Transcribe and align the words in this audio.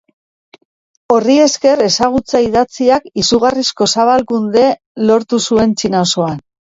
Horri 1.15 1.33
esker 1.41 1.83
ezagutza 1.87 2.41
idatziak 2.45 3.05
izugarrizko 3.25 3.89
zabalkunde 3.97 4.65
lortu 5.11 5.41
zuen 5.51 5.77
Txina 5.83 6.01
osoan. 6.09 6.43